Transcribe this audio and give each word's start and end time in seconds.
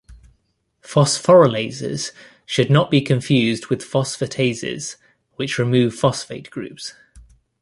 Phosphorylases 0.81 2.11
should 2.47 2.71
not 2.71 2.89
be 2.89 3.01
confused 3.01 3.67
with 3.67 3.83
phosphatases, 3.85 4.95
which 5.35 5.59
remove 5.59 5.93
phosphate 5.93 6.49
groups. 6.49 6.95